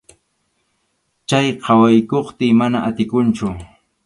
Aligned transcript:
Chay 1.29 1.47
qhawaykuptiy 1.63 2.53
mana 2.63 2.79
atikunchu. 2.89 3.47